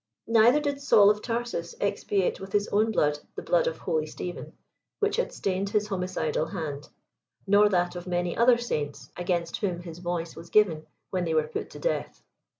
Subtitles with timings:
[0.25, 4.53] Neither did Saul of Tarsus expiate with his own blood, the blood of holy Stephen,
[4.97, 6.89] which had stained his homicidal hand,
[7.45, 11.47] nor that of many other saints against whom his voice was gi^en when they were
[11.47, 12.23] put to death.